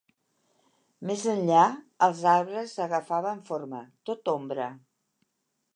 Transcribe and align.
Més 1.09 1.25
enllà, 1.33 1.65
els 2.07 2.23
arbres 2.33 2.75
agafaven 2.89 3.47
forma, 3.53 3.83
tot 4.11 4.35
ombra. 4.37 4.69